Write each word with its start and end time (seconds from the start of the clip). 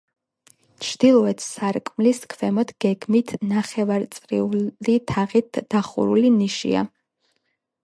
ჩრდილოეთ 0.85 1.43
სარკმლის 1.47 2.21
ქვემოთ 2.31 2.73
გეგმით 2.87 3.35
ნახევარწრიული 3.51 4.97
თაღით 5.13 5.55
გადახურული 5.61 6.35
ნიშია. 6.41 6.87